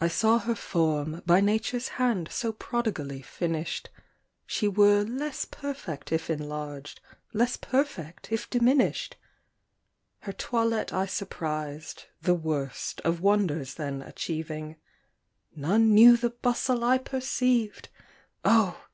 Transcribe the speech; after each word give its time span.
I 0.00 0.06
saw 0.06 0.38
her 0.38 0.54
form, 0.54 1.22
by 1.26 1.40
Nature's 1.40 1.88
hand 1.98 2.28
So 2.30 2.52
prodigally 2.52 3.20
finished, 3.20 3.90
She 4.46 4.68
were 4.68 5.02
less 5.02 5.44
perfect 5.44 6.12
if 6.12 6.30
enlarged, 6.30 7.00
Less 7.32 7.56
perfect 7.56 8.30
if 8.30 8.48
diminished; 8.48 9.16
Her 10.20 10.32
toilet 10.32 10.92
I 10.92 11.06
surprised 11.06 12.04
the 12.20 12.34
worst 12.34 13.00
Of 13.00 13.20
wonders 13.20 13.74
then 13.74 14.02
achieving; 14.02 14.76
None 15.56 15.92
knew 15.92 16.16
the 16.16 16.30
bustle 16.30 16.84
I 16.84 16.98
perceived! 16.98 17.88
Oh! 18.44 18.86